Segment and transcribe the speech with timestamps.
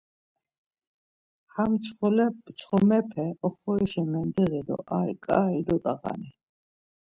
[1.53, 1.71] Ham
[2.57, 6.29] çxomepe oxorişa mendiği do ar ǩai dot̆ağani.